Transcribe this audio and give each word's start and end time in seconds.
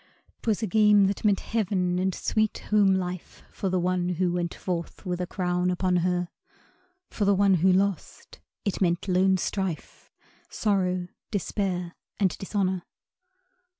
'Twas 0.41 0.63
a 0.63 0.65
game 0.65 1.05
that 1.05 1.23
meant 1.23 1.41
heaven 1.41 1.99
and 1.99 2.15
sweet 2.15 2.57
home 2.71 2.95
life 2.95 3.43
For 3.51 3.69
the 3.69 3.79
one 3.79 4.09
who 4.15 4.33
went 4.33 4.51
forth 4.55 5.05
with 5.05 5.21
a 5.21 5.27
crown 5.27 5.69
upon 5.69 5.97
her; 5.97 6.29
For 7.11 7.23
the 7.23 7.35
one 7.35 7.53
who 7.61 7.71
lost 7.71 8.39
it 8.65 8.81
meant 8.81 9.07
lone 9.07 9.37
strife, 9.37 10.09
Sorrow, 10.49 11.07
despair 11.29 11.93
and 12.19 12.35
dishonor. 12.39 12.81